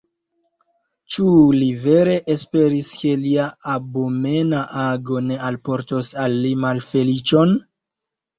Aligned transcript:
Ĉu 1.15 1.25
li 1.57 1.67
vere 1.83 2.15
esperis, 2.35 2.89
ke 3.01 3.11
lia 3.25 3.45
abomena 3.75 4.63
ago 4.85 5.21
ne 5.27 5.39
alportos 5.51 6.11
al 6.25 6.41
li 6.49 6.57
malfeliĉon? 6.65 7.55